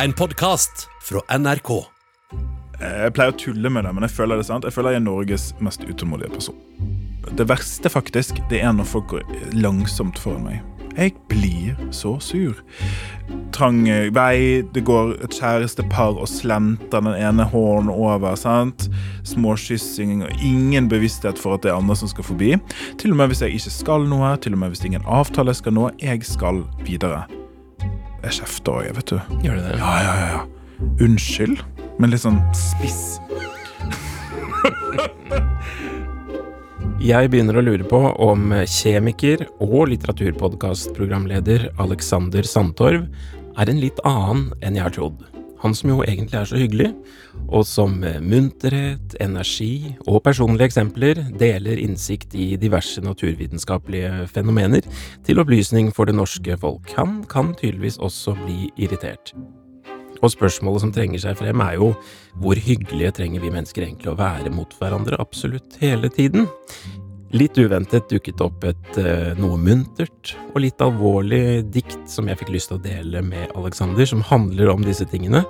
[0.00, 1.70] En podkast fra NRK.
[2.80, 4.64] Jeg pleier å tulle med det, men jeg føler det sant.
[4.64, 6.56] Jeg føler jeg er Norges mest utålmodige person.
[7.36, 10.62] Det verste faktisk, det er når folk går langsomt foran meg.
[10.96, 12.56] Jeg blir så sur.
[13.52, 13.84] Trang
[14.16, 18.32] vei, det går et kjærestepar og slenter den ene hånden over.
[18.40, 18.88] sant?
[19.28, 22.56] Småkyssing og ingen bevissthet for at det er andre som skal forbi.
[22.96, 25.76] Til og med hvis jeg ikke skal noe, til og med hvis ingen avtale skal
[25.76, 25.90] nå.
[26.00, 27.26] Jeg skal videre.
[28.22, 29.18] Jeg kjefter òg, vet du.
[29.42, 29.76] Gjør du det?
[29.80, 30.28] Ja, ja, ja.
[30.36, 30.42] ja.
[31.02, 31.62] Unnskyld,
[31.98, 33.18] men litt sånn spiss.
[37.02, 43.08] Jeg begynner å lure på om kjemiker og litteraturpodkastprogramleder Alexander Sandtorv
[43.58, 45.31] er en litt annen enn jeg har trodd.
[45.62, 46.88] Han som jo egentlig er så hyggelig,
[47.46, 54.86] og som med munterhet, energi og personlige eksempler deler innsikt i diverse naturvitenskapelige fenomener
[55.26, 56.90] til opplysning for det norske folk.
[56.98, 59.34] Han kan tydeligvis også bli irritert.
[60.22, 61.92] Og spørsmålet som trenger seg frem, er jo
[62.42, 66.46] hvor hyggelige trenger vi mennesker egentlig å være mot hverandre absolutt hele tiden?
[67.32, 72.50] Litt uventet dukket opp et eh, noe muntert og litt alvorlig dikt som jeg fikk
[72.52, 75.40] lyst til å dele med Alexander, som handler om disse tingene.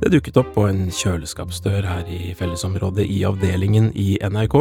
[0.00, 4.56] Det dukket opp på en kjøleskapsdør her i fellesområdet i avdelingen i NRK,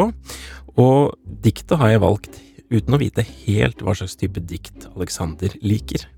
[0.75, 1.15] og
[1.47, 6.09] diktet har jeg valgt uten å vite helt hva slags type dikt Alexander liker.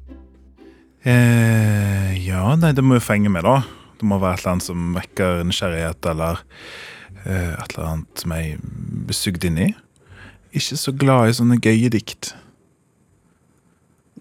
[1.05, 3.61] Eh, ja, nei, det må jo fenge meg, da.
[4.02, 6.41] Det må være et eller annet som vekker nysgjerrighet, eller
[7.28, 8.58] eh, et eller annet som jeg
[9.05, 9.75] blir sugd inn i.
[10.56, 12.34] Ikke så glad i sånne gøye dikt.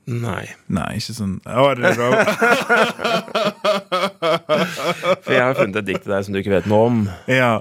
[0.06, 2.10] Nei, Nei, ikke sånn Å, det er bra.
[5.24, 7.00] for jeg har funnet et dikt til deg som du ikke vet noe om.
[7.26, 7.56] ja.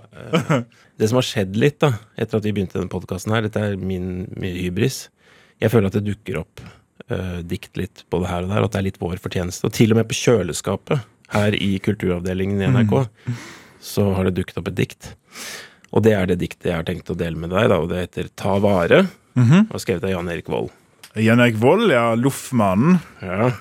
[0.95, 3.73] Det som har skjedd litt da, etter at vi begynte denne podkasten her, dette er
[3.75, 5.09] min, min hybris.
[5.59, 6.61] Jeg føler at det dukker opp
[7.11, 9.65] uh, dikt litt både her og der, at det er litt vår fortjeneste.
[9.67, 10.97] Og til og med på kjøleskapet
[11.33, 12.93] her i kulturavdelingen i NRK,
[13.83, 15.01] så har det dukket opp et dikt.
[15.93, 18.01] Og det er det diktet jeg har tenkt å dele med deg, da, og det
[18.07, 19.03] heter Ta vare.
[19.35, 19.67] Mhm.
[19.71, 20.71] Og skrevet av Jan Erik Vold.
[21.15, 22.13] Jan Erik Vold, ja.
[22.15, 22.97] Loffmannen.
[23.21, 23.51] Ja.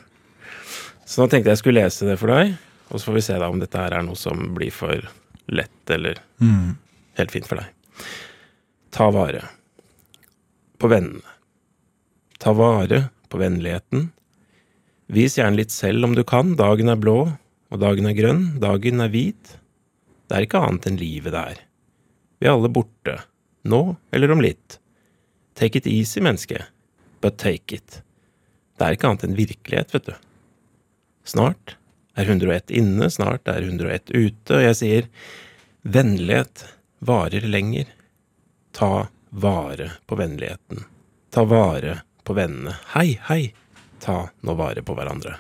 [1.07, 2.55] Så nå tenkte jeg skulle lese det for deg,
[2.91, 5.05] og så får vi se da om dette her er noe som blir for
[5.53, 6.77] lett eller Mm.
[7.19, 7.67] helt fint for deg.
[8.91, 9.43] Ta vare
[10.81, 11.23] på vennene.
[12.39, 14.11] Ta vare på vennligheten.
[15.13, 16.55] Vis gjerne litt selv om du kan.
[16.57, 17.37] Dagen er blå,
[17.71, 19.57] og dagen er grønn, dagen er hvit.
[20.29, 21.59] Det er ikke annet enn livet det er.
[22.45, 23.15] Vi er alle borte.
[23.65, 24.75] Nå eller om litt.
[25.57, 26.59] Take it easy, menneske.
[27.25, 28.03] But take it.
[28.77, 30.15] Det er ikke annet enn virkelighet, vet du.
[31.25, 31.79] Snart
[32.21, 35.09] er 101 inne, snart er 101 ute, og jeg sier
[35.89, 36.67] vennlighet
[37.01, 37.89] varer lenger.
[38.77, 40.85] Ta vare på vennligheten.
[41.33, 42.75] Ta vare på vennene.
[42.93, 43.55] Hei, hei!
[44.05, 45.39] Ta nå vare på hverandre.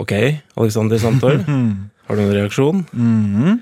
[0.00, 0.14] Ok,
[0.56, 1.44] Alexander Sandtorv,
[2.08, 2.82] har du noen reaksjon?
[2.96, 3.60] Mhm.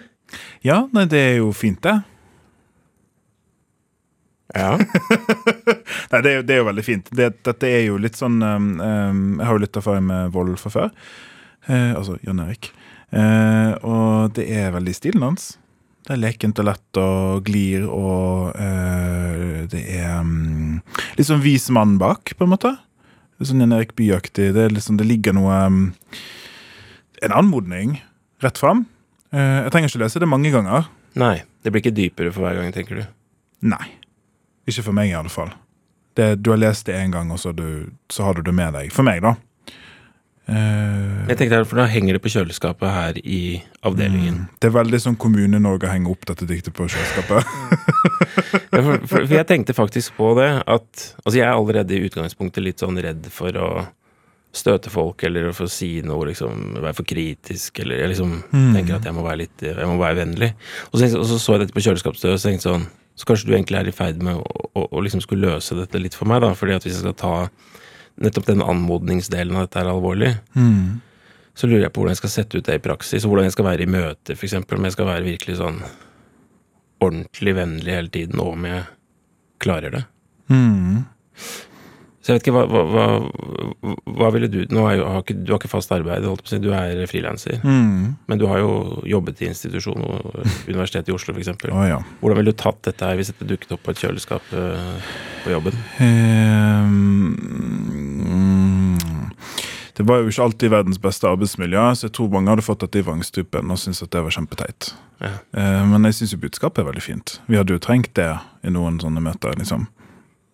[0.67, 1.97] Ja, nei, det er jo fint, det.
[4.55, 4.73] Ja.
[6.11, 7.11] Nei, det er, jo- det er jo veldig fint.
[7.15, 10.57] Det, dette er jo litt sånn um, um, Jeg har jo litt erfaring med vold
[10.59, 10.89] fra før.
[11.69, 12.73] Uh, altså Jan Erik.
[13.15, 15.53] Uh, og det er veldig stilen hans.
[16.03, 20.81] Det er lekent og lett og glir og uh, Det er um,
[21.19, 22.75] litt sånn vis mann bak, på en måte.
[23.39, 24.51] Litt sånn Jan Erik Bye-aktig.
[24.59, 25.83] Det, liksom, det ligger noe um,
[27.23, 28.01] En anmodning
[28.43, 28.87] rett fram.
[29.33, 30.89] Eh, jeg trenger ikke lese det mange ganger.
[31.21, 33.05] Nei, det blir ikke dypere for hver gang, tenker du.
[33.71, 33.85] Nei.
[34.71, 35.53] Ikke for meg, i alle fall.
[36.19, 38.75] Det, du har lest det én gang, og så, du, så har du det med
[38.75, 38.91] deg.
[38.95, 39.37] For meg, da.
[40.51, 44.49] Uh, Jeg tenkte, For da henger det på kjøleskapet her i avdelingen.
[44.59, 47.47] det er veldig sånn Kommune-Norge henger opp dette diktet på kjøleskapet.
[48.71, 52.05] Ja, for, for, for jeg tenkte faktisk på det at Altså, jeg er allerede i
[52.07, 53.69] utgangspunktet litt sånn redd for å
[54.53, 58.33] støte folk, eller for å si noe, liksom være for kritisk, eller jeg liksom
[58.75, 60.49] tenker at jeg må være litt Jeg må være vennlig.
[60.91, 62.87] Og så, og så så jeg dette på kjøleskapsdøra, og så tenkte sånn
[63.21, 66.01] Så kanskje du egentlig er i ferd med å, å, å liksom skulle løse dette
[66.03, 66.51] litt for meg, da.
[66.57, 67.35] Fordi at hvis jeg skal ta
[68.21, 71.01] nettopp den anmodningsdelen av dette er alvorlig, Mm.
[71.55, 73.53] så lurer jeg på hvordan jeg skal sette ut det i praksis, og hvordan jeg
[73.55, 74.55] skal være i møter, f.eks.
[74.57, 75.83] Om jeg skal være virkelig sånn
[77.01, 78.83] ordentlig vennlig hele tiden, og om jeg
[79.61, 80.03] klarer det.
[80.51, 81.05] Mm.
[82.31, 85.51] Så jeg vet ikke, hva, hva, hva, hva ville du Nå jo, har ikke, Du
[85.51, 87.59] har ikke fast arbeid, si, du er frilanser.
[87.67, 88.15] Mm.
[88.31, 89.99] Men du har jo jobbet i institusjon,
[90.69, 91.51] Universitetet i Oslo f.eks.
[91.73, 91.99] Oh, ja.
[92.23, 95.11] Hvordan ville du tatt dette her hvis dette dukket opp på et kjøleskap eh,
[95.43, 95.75] på jobben?
[95.99, 97.35] Um,
[99.99, 103.03] det var jo ikke alltid verdens beste arbeidsmiljø, så jeg tror mange hadde fått dette
[103.03, 104.93] i vrangstrupen og syntes at det var kjempeteit.
[105.19, 105.35] Ja.
[105.51, 107.41] Uh, men jeg syns jo budskapet er veldig fint.
[107.51, 108.33] Vi hadde jo trengt det
[108.63, 109.91] i noen sånne møter, liksom.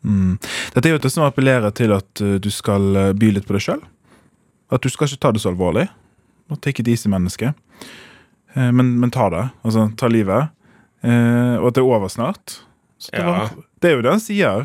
[0.04, 0.36] Mm.
[0.74, 3.56] Dette er jo det som appellerer til at eh, du skal eh, by litt på
[3.56, 3.80] deg sjøl.
[4.72, 5.86] At du skal ikke ta det så alvorlig.
[6.62, 7.52] Take it easy, menneske.
[8.54, 9.44] Eh, men, men ta det.
[9.66, 10.52] Altså, ta livet.
[11.06, 12.56] Og at det er over snart.
[13.12, 13.26] Det, Ja.
[13.30, 13.50] var,
[13.82, 14.64] det er jo det han sier.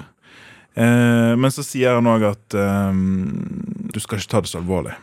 [0.73, 4.95] Men så sier han òg at um, du skal ikke ta det så alvorlig.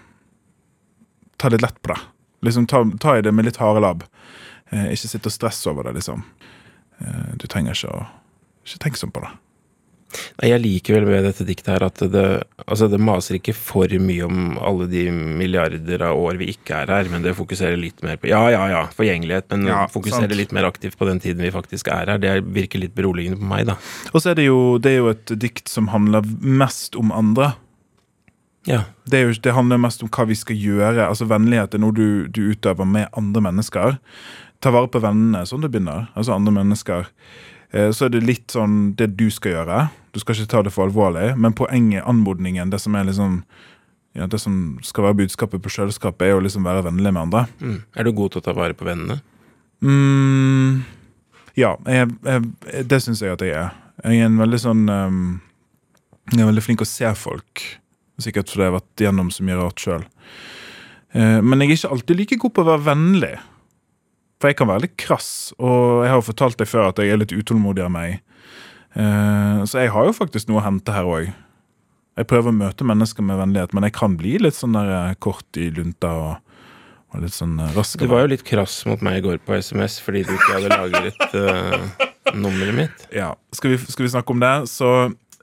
[1.38, 1.98] Ta litt lett på det.
[2.48, 4.02] Liksom, ta, ta i det med litt harde labb.
[4.72, 6.24] Ikke sitte og stresse over det, liksom.
[7.38, 8.02] Du trenger ikke å
[8.66, 9.30] Ikke tenke sånn på det.
[10.40, 12.24] Nei, Jeg liker vel med dette diktet her at det,
[12.64, 16.92] altså det maser ikke for mye om alle de milliarder av år vi ikke er
[16.94, 20.36] her, men det fokuserer litt mer på Ja, ja, ja, forgjengelighet, men Ja, fokuserer sant.
[20.40, 22.18] litt mer aktivt på den tiden vi faktisk er her.
[22.22, 23.76] Det virker litt beroligende på meg, da.
[24.14, 27.52] Og så er det jo, det er jo et dikt som handler mest om andre.
[28.68, 28.82] Ja.
[29.08, 31.06] Det, er jo, det handler mest om hva vi skal gjøre.
[31.08, 33.96] Altså Vennlighet er noe du, du utøver med andre mennesker.
[34.60, 36.08] Ta vare på vennene, sånn det begynner.
[36.18, 37.08] Altså andre mennesker.
[37.72, 39.80] Eh, Så er det litt sånn det du skal gjøre.
[40.12, 41.34] Du skal ikke ta det for alvorlig.
[41.36, 43.42] Men poenget, anmodningen, det som er liksom
[44.16, 47.42] ja, Det som skal være budskapet på kjøleskapet, er å liksom være vennlig med andre.
[47.60, 47.82] Mm.
[47.94, 49.20] Er du god til å ta vare på vennene?
[49.84, 50.80] Mm,
[51.54, 53.76] ja, jeg, jeg, det syns jeg at jeg er.
[54.02, 55.20] Jeg er en veldig sånn um,
[56.32, 57.62] Jeg er veldig flink å se folk.
[58.18, 60.04] Sikkert fordi jeg har vært gjennom så mye rart sjøl.
[61.14, 63.36] men jeg er ikke alltid like god på å være vennlig.
[64.38, 67.10] For jeg kan være litt krass, og jeg har jo fortalt deg før at jeg
[67.10, 68.20] er litt utålmodig av meg.
[68.94, 71.32] Eh, så jeg har jo faktisk noe å hente her òg.
[72.18, 75.16] Jeg prøver å møte mennesker med vennlighet, men jeg kan bli litt sånn der eh,
[75.22, 76.54] kort i lunta og,
[77.14, 77.78] og litt sånn raskere.
[77.78, 78.02] rask.
[78.02, 80.74] Du var jo litt krass mot meg i går på SMS fordi du ikke hadde
[80.74, 83.08] lagret uh, nummeret mitt.
[83.14, 84.54] Ja, skal vi, skal vi snakke om det?
[84.70, 84.92] Så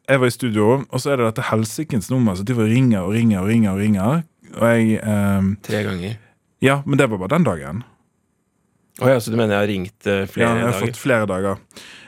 [0.06, 3.08] jeg var i studio, og så er det dette helsikens nummer som driver og ringer
[3.08, 3.74] og ringer og ringer.
[3.74, 4.24] Og ringer
[4.56, 6.20] Og jeg ehm, Tre ganger.
[6.64, 7.84] Ja, men det var bare den dagen.
[9.04, 10.40] Å ja, så du mener jeg har ringt flere dager?
[10.40, 10.88] Ja, jeg har dager?
[10.88, 11.60] fått flere dager.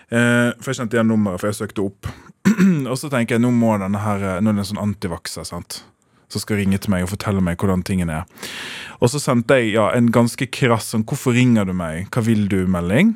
[0.08, 2.08] Eh, for jeg kjente igjen nummeret, for jeg søkte opp.
[2.92, 5.44] og så tenker jeg, nå må denne her eh, Nå er det en sånn antivakser,
[5.48, 5.82] sant.
[6.32, 8.48] Som skal ringe til meg og fortelle meg hvordan tingene er.
[9.04, 12.08] Og så sendte jeg ja, en ganske krass sånn 'Hvorfor ringer du meg?
[12.12, 13.14] Hva vil du?' melding.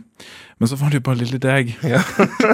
[0.60, 1.72] Men så var det jo bare lille deg.
[1.84, 2.04] Ja.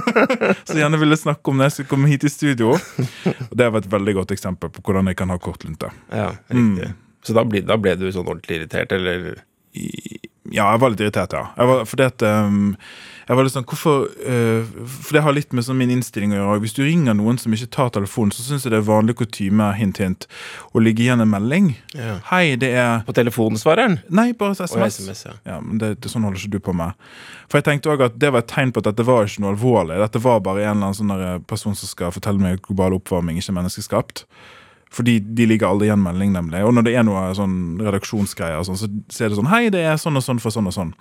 [0.69, 2.71] så gjerne ville snakke om det jeg skulle komme hit i studio.
[2.77, 5.89] Og det var et veldig godt eksempel på hvordan jeg kan ha kortlunte.
[6.13, 6.87] Ja, riktig.
[6.87, 6.95] Mm.
[7.27, 9.41] Så da, ble- da ble du sånn ordentlig irritert, eller?
[10.53, 11.49] Ja, jeg var litt irritert, ja.
[11.57, 12.75] Jeg var, fordi at um,
[13.27, 16.37] jeg var litt sånn, hvorfor uh, For det har litt med sånn min innstilling å
[16.37, 16.61] gjøre.
[16.63, 19.67] Hvis du ringer noen som ikke tar telefonen, så syns jeg det er vanlig kutyme,
[19.75, 20.27] hint, hint,
[20.71, 21.73] å ligge igjen en melding.
[21.97, 22.17] Ja.
[22.31, 23.99] Hei, det er På telefonsvareren?
[24.07, 25.01] Nei, bare SMS.
[25.01, 25.35] SMS, ja.
[25.51, 26.95] Ja, men det, det, Sånn holder ikke du på med.
[27.51, 29.55] For jeg tenkte også at Det var et tegn på at dette var ikke noe
[29.55, 29.99] alvorlig.
[29.99, 33.51] Dette var bare en eller annen sånn person som skal fortelle meg global oppvarming ikke
[33.51, 34.23] er menneskeskapt.
[34.93, 36.61] Fordi de ligger aldri igjen melding, nemlig.
[36.65, 39.83] Og når det er noe sånn redaksjonsgreier, sånn, så, så er det sånn Hei, det
[39.83, 40.93] er sånn og sånn for sånn og sånn.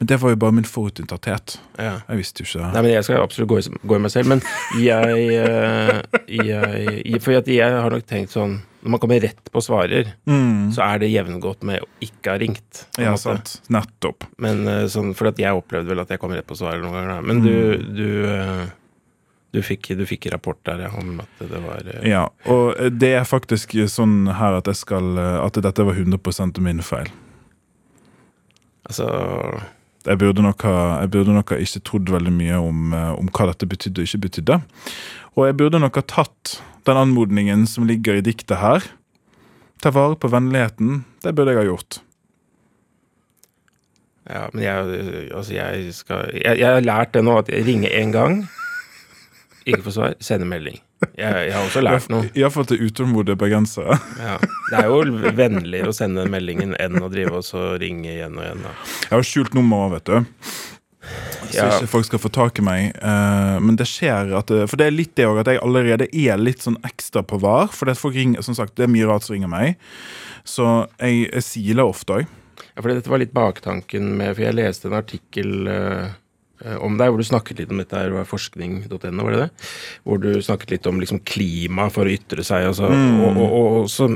[0.00, 1.58] Men det var jo bare min forutinntatthet.
[1.78, 2.00] ja.
[2.08, 4.32] Jeg visste jo ikke Nei, men Jeg skal absolutt gå i, gå i meg selv,
[4.32, 4.42] men
[4.80, 6.00] jeg, eh,
[6.40, 10.72] jeg For jeg har nok tenkt sånn Når man kommer rett på svarer, mm.
[10.76, 12.86] så er det jevngodt med å ikke ha ringt.
[12.96, 13.22] Ja, måte.
[13.26, 13.54] sant.
[13.68, 14.24] Nettopp.
[14.40, 17.12] Men eh, sånn, For jeg opplevde vel at jeg kom rett på svarer noen ganger.
[17.12, 17.26] Da.
[17.28, 17.52] Men du,
[17.92, 18.64] du, eh,
[19.54, 23.12] du, fikk, du fikk rapport der ja, om at det var eh, Ja, og det
[23.18, 27.10] er faktisk sånn her at jeg skal At dette var 100% min feil.
[28.86, 29.08] Altså
[30.06, 30.76] Jeg burde nok ha,
[31.10, 34.24] burde nok ha ikke trodd veldig mye om, eh, om hva dette betydde og ikke
[34.28, 34.60] betydde.
[35.36, 38.86] Og jeg burde nok ha tatt den anmodningen som ligger i diktet her.
[39.82, 41.04] Ta vare på vennligheten.
[41.24, 42.00] Det burde jeg ha gjort.
[44.30, 47.90] Ja, men jeg, altså jeg skal jeg, jeg har lært det nå, at jeg ringer
[47.90, 48.44] én gang,
[49.66, 50.78] ikke få svar, sende melding.
[51.16, 52.28] Jeg, jeg har også lært noe.
[52.36, 53.96] Iallfall til utålmodige bergensere.
[54.20, 54.34] Ja.
[54.70, 58.66] Det er jo vennligere å sende meldingen enn å drive og ringe igjen og igjen.
[58.66, 58.74] Da.
[59.06, 60.18] Jeg har skjult nummer vet du.
[61.50, 61.66] Så Ja.
[61.72, 62.96] ikke folk skal få tak i meg.
[62.96, 66.06] Eh, men det skjer at det, For det er litt det òg, at jeg allerede
[66.12, 67.68] er litt sånn ekstra på var.
[67.74, 69.76] For det, folk ringer, som sagt, det er mye rart som ringer meg.
[70.44, 72.26] Så jeg, jeg siler ofte òg.
[72.76, 76.10] Ja, for dette var litt baktanken med For jeg leste en artikkel eh, eh,
[76.80, 79.50] om deg, hvor du snakket litt om dette her, forskning.no, var det det?
[80.04, 83.20] Hvor du snakket litt om liksom klima for å ytre seg, og, Mm.
[83.24, 84.10] og, og, og, så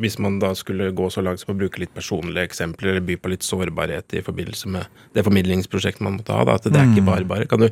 [0.00, 3.16] hvis man da skulle gå så langt som å bruke litt personlige eksempler, eller by
[3.20, 6.86] på litt sårbarhet i forbindelse med det formidlingsprosjektet man måtte ha, da, at det er
[6.88, 6.94] Mm.
[6.96, 7.46] ikke bare bare.
[7.46, 7.68] Kan du,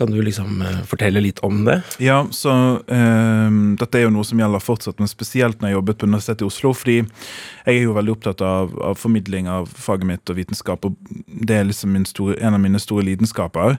[0.00, 1.76] kan du liksom eh, fortelle litt om det?
[2.00, 2.52] Ja, så
[2.88, 6.44] eh, dette er jo noe som gjelder fortsatt, men spesielt når jeg jobbet på Universitetet
[6.44, 6.72] i Oslo.
[6.72, 10.88] Fordi jeg er jo veldig opptatt av, av formidling av faget mitt og vitenskap.
[10.88, 10.96] og
[11.28, 13.76] Det er liksom store, en av mine store lidenskaper.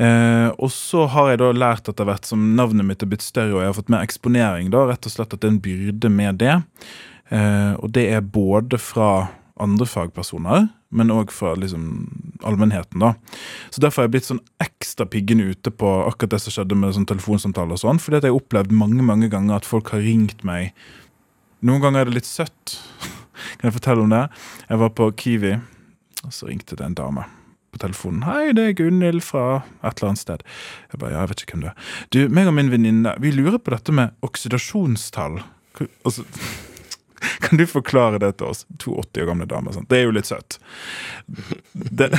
[0.00, 3.58] Eh, og så har jeg da lært etter hvert som navnet mitt er blitt større
[3.58, 6.12] og jeg har fått mer eksponering, da, rett og slett at det er en byrde
[6.16, 6.56] med det.
[7.28, 9.10] Eh, og det er både fra
[9.62, 11.84] andre fagpersoner, men òg fra liksom
[12.46, 13.00] allmennheten.
[13.00, 13.14] da.
[13.70, 16.94] Så Derfor har jeg blitt sånn ekstra piggende ute på akkurat det som skjedde med
[16.96, 20.04] sånn telefonsamtaler og sånn, fordi at jeg har opplevd mange mange ganger at folk har
[20.04, 20.72] ringt meg
[21.58, 22.76] Noen ganger er det litt søtt.
[23.58, 24.28] Kan jeg fortelle om det?
[24.68, 25.56] Jeg var på Kiwi,
[26.22, 27.24] og så ringte det en dame
[27.72, 28.22] på telefonen.
[28.22, 30.44] 'Hei, det er Gunhild fra et eller annet sted.'
[30.92, 31.76] Jeg bare, ja, jeg vet ikke hvem du er.
[32.14, 35.42] Du, meg og min venninne, vi lurer på dette med oksidasjonstall.
[36.06, 36.24] Altså,
[37.44, 38.64] kan du forklare det til oss?
[38.82, 39.74] To 80 år gamle damer.
[39.76, 39.88] Sånn.
[39.90, 40.58] Det er jo litt søtt.
[41.72, 42.10] Det,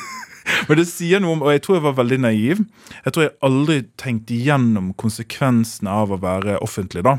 [0.68, 2.62] men det sier noe om Og jeg tror jeg var veldig naiv.
[3.04, 7.04] Jeg tror jeg aldri tenkte igjennom konsekvensene av å være offentlig.
[7.06, 7.18] da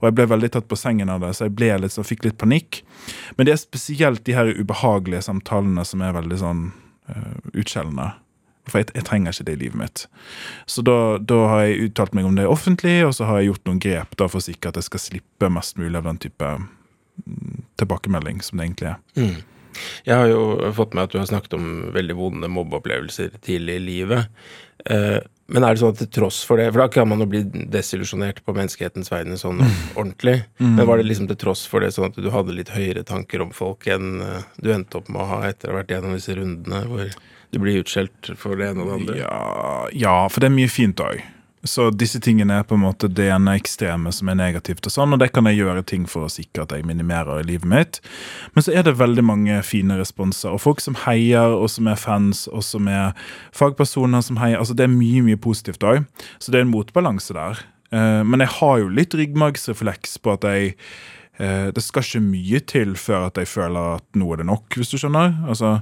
[0.00, 2.26] Og jeg ble veldig tatt på sengen av det, så jeg ble litt, så fikk
[2.28, 2.82] litt panikk.
[3.36, 6.68] Men det er spesielt de her ubehagelige samtalene som er veldig sånn
[7.10, 8.12] uh, utskjellende.
[8.70, 10.04] For jeg, jeg, trenger ikke det i livet mitt.
[10.70, 13.66] Så da, da, har jeg uttalt meg om det offentlig, og så har jeg gjort
[13.68, 16.52] noen grep da for å sikre at jeg skal slippe mest mulig av den type
[16.56, 19.02] mm, tilbakemelding som det egentlig er.
[19.20, 19.36] Mm.
[20.06, 23.84] Jeg har jo fått med at du har snakket om veldig vonde mobbeopplevelser tidlig i
[23.84, 24.44] livet.
[24.86, 27.26] Eh, men er det sånn at til tross for det For da kan man jo
[27.28, 29.74] bli desillusjonert på menneskehetens vegne sånn mm.
[29.92, 30.38] ordentlig.
[30.56, 30.70] Mm.
[30.78, 33.44] Men var det liksom til tross for det sånn at du hadde litt høyere tanker
[33.44, 36.16] om folk enn eh, du endte opp med å ha etter å ha vært gjennom
[36.16, 37.12] disse rundene hvor
[37.54, 39.18] du blir utskjelt for det ene og det andre?
[39.20, 39.38] Ja,
[40.06, 41.20] ja for det er mye fint òg.
[41.64, 45.16] Så disse tingene er på en måte det ene ekstreme som er negativt, og sånn,
[45.16, 48.00] og det kan jeg gjøre ting for å sikre at jeg minimerer i livet mitt.
[48.52, 52.00] Men så er det veldig mange fine responser, og folk som heier, og som er
[52.00, 53.16] fans, og som er
[53.56, 54.60] fagpersoner som heier.
[54.60, 56.04] altså Det er mye mye positivt òg,
[56.38, 57.64] så det er en motbalanse der.
[57.94, 60.76] Eh, men jeg har jo litt ryggmargsrefleks på at jeg
[61.38, 64.68] eh, det skal ikke mye til før at jeg føler at nå er det nok,
[64.76, 65.36] hvis du skjønner.
[65.48, 65.78] Altså,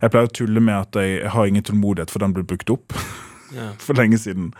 [0.00, 2.94] Jeg pleier å tulle med at jeg har ingen tålmodighet, for den blir brukt opp
[3.82, 4.52] for lenge siden.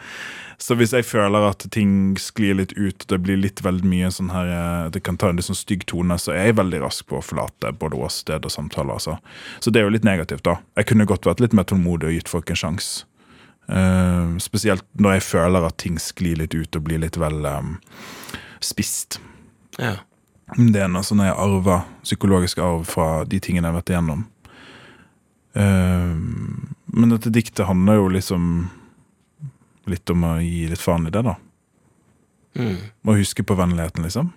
[0.59, 4.31] Så hvis jeg føler at ting sklir litt ut, det blir litt veldig mye sånn
[4.33, 7.07] her eh, Det kan ta en litt sånn stygg tone, så er jeg veldig rask
[7.11, 8.95] på å forlate både åsted og samtaler.
[8.97, 9.19] Altså.
[9.61, 10.61] Så det er jo litt negativt, da.
[10.79, 13.09] Jeg kunne godt vært litt mer tålmodig og gitt folk en sjanse.
[13.65, 17.79] Uh, spesielt når jeg føler at ting sklir litt ut og blir litt vel um,
[18.61, 19.17] spist.
[19.79, 19.97] Ja.
[20.53, 24.25] Det er noe sånn jeg arver, psykologisk arv fra de tingene jeg har vært igjennom.
[25.57, 26.15] Uh,
[26.95, 28.51] men dette diktet handler jo liksom
[29.91, 31.37] litt om å gi litt faen i det, da.
[32.59, 32.77] Mm.
[33.03, 34.33] Må huske på vennligheten, liksom.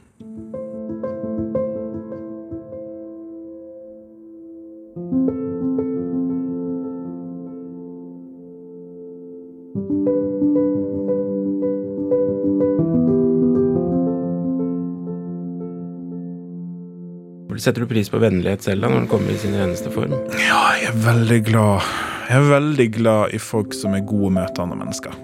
[17.67, 20.13] Setter du pris på vennlighet selv da, når den kommer i sin reneste form?
[20.39, 21.89] Ja, jeg er veldig glad.
[22.29, 25.17] Jeg er veldig glad i folk som er gode å møte andre mennesker.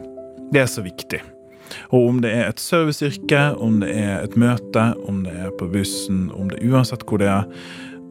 [0.53, 1.17] Det er så viktig.
[1.89, 5.65] Og om det er et serviceyrke, om det er et møte, om det er på
[5.73, 7.47] bussen, om det er uansett hvor det er,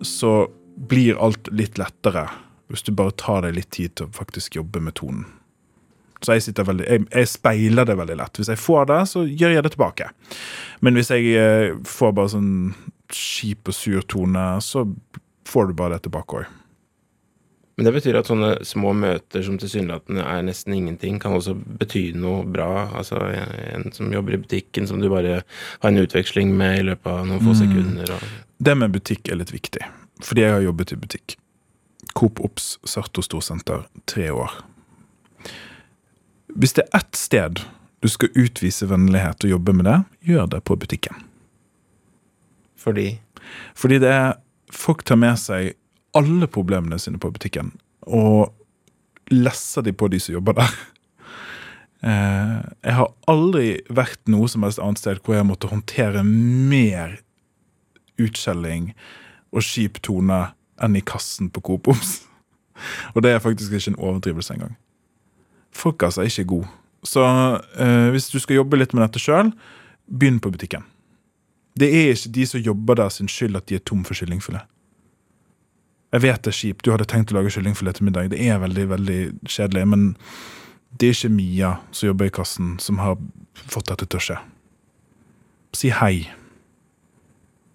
[0.03, 0.49] så
[0.91, 2.27] blir alt litt lettere
[2.73, 5.27] hvis du bare tar deg litt tid til å faktisk jobbe med tonen.
[6.23, 8.39] Så jeg, veldig, jeg, jeg, speiler det veldig lett.
[8.39, 10.09] Hvis jeg får det, så gjør jeg det tilbake.
[10.81, 12.53] Men hvis jeg eh, får bare sånn
[13.13, 14.87] kjip og sur tone, så
[15.51, 16.62] får du bare det tilbake òg.
[17.83, 22.12] Men det betyr at sånne små møter som tilsynelatende er nesten ingenting, kan også bety
[22.15, 22.85] noe bra.
[22.95, 27.11] Altså en som jobber i butikken, som du bare har en utveksling med i løpet
[27.11, 27.59] av noen få mm.
[27.59, 28.12] sekunder.
[28.15, 28.55] Og...
[28.62, 29.83] Det med butikk er litt viktig,
[30.23, 31.35] fordi jeg har jobbet i butikk.
[32.15, 34.55] Coop Ops Sarto Storsenter tre år.
[36.55, 37.67] Hvis det er ett sted
[37.99, 39.99] du skal utvise vennlighet og jobbe med det,
[40.31, 41.27] gjør det på butikken.
[42.79, 43.17] Fordi?
[43.75, 44.35] Fordi det er
[44.73, 45.75] Folk tar med seg
[46.19, 47.73] alle problemene sine på butikken
[48.07, 48.52] og
[49.33, 50.73] lesser de på de som jobber der.
[52.02, 57.12] Eh, jeg har aldri vært noe som helst annet sted hvor jeg måtte håndtere mer
[58.19, 58.88] utskjelling
[59.54, 60.40] og kjip tone
[60.83, 62.25] enn i kassen på Coop Oms.
[63.14, 64.75] Og det er faktisk ikke en overdrivelse engang.
[65.71, 66.73] Folk altså er ikke gode.
[67.07, 69.54] Så eh, hvis du skal jobbe litt med dette sjøl,
[70.11, 70.83] begynn på butikken.
[71.78, 74.66] Det er ikke de som jobber der sin skyld at de er tom for kyllingfilet.
[76.12, 78.33] Jeg vet det er kjipt, du hadde tenkt å lage kyllingfilet til middag.
[78.35, 79.85] Det er veldig, veldig kjedelig.
[79.88, 80.07] Men
[81.00, 83.16] det er ikke Mia som jobber i kassen, som har
[83.57, 84.38] fått dette til å skje.
[85.76, 86.28] Si hei.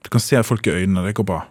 [0.05, 1.07] Du kan se folk i øynene.
[1.07, 1.41] Det går bra.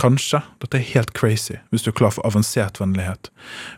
[0.00, 3.28] Kanskje dette er helt crazy, hvis du er klar for avansert vennlighet.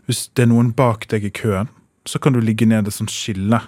[0.06, 1.70] Hvis det er noen bak deg i køen,
[2.06, 3.58] så kan du ligge ned et sånt skille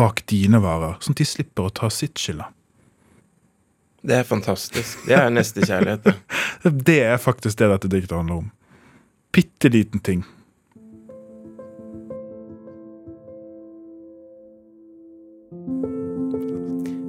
[0.00, 2.46] bak dine varer, sånn at de slipper å ta sitt skille.
[4.02, 5.06] Det er fantastisk.
[5.08, 6.14] Det er nestekjærlighet, det.
[6.86, 8.50] det er faktisk det dette diktet handler om.
[9.34, 10.24] Bitte liten ting.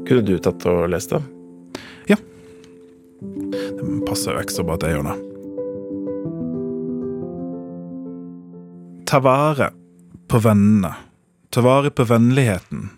[0.09, 1.21] Kunne du tatt og lest det?
[2.09, 2.17] Ja.
[3.21, 5.17] Det passer jo ekstra bra at jeg gjør det.
[9.09, 9.69] Ta vare
[10.29, 10.95] på vennene.
[11.53, 12.89] Ta vare på vennligheten.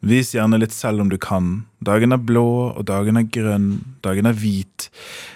[0.00, 1.64] Vis gjerne litt selv om du kan.
[1.82, 3.70] Dagen er blå, og dagen er grønn,
[4.04, 4.88] dagen er hvit.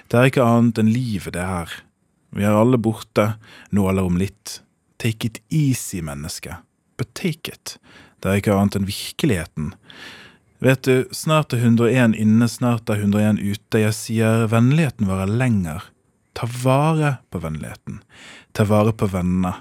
[0.06, 1.72] Det er ikke annet enn livet, det her.
[2.32, 3.34] Vi er alle borte,
[3.74, 4.60] nå alle om litt.
[5.02, 6.60] Take it easy, menneske.
[6.96, 7.76] But take it.
[8.22, 9.72] Det er ikke annet enn virkeligheten.
[10.62, 13.82] Vet du, snart er 101 inne, snart er 101 ute.
[13.82, 15.90] Jeg sier vennligheten varer lenger.
[16.38, 17.98] Ta vare på vennligheten.
[18.54, 19.56] Ta vare på vennene.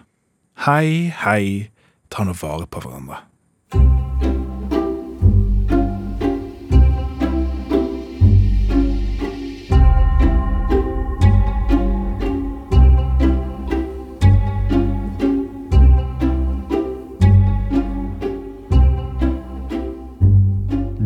[0.68, 1.74] Hei, hei,
[2.14, 3.24] ta nå vare på hverandre.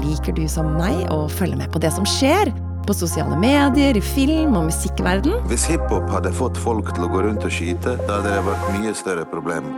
[0.00, 2.52] Liker du som meg å følge med på det som skjer?
[2.86, 5.36] På sosiale medier, i film og musikkverden?
[5.50, 8.70] Hvis hiphop hadde fått folk til å gå rundt og skyte, da hadde det vært
[8.78, 9.68] mye større problem.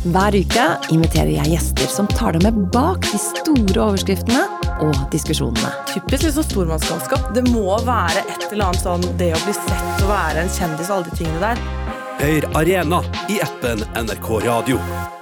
[0.00, 4.46] Hver uke inviterer jeg gjester som tar deg med bak de store overskriftene
[4.80, 5.74] og diskusjonene.
[5.92, 7.30] Typisk liksom stormannsgalskap.
[7.36, 10.88] Det må være et eller annet sånn det å bli sett og være en kjendis
[10.88, 11.64] og alle de tingene der.
[12.20, 15.19] Hør Arena i appen NRK Radio.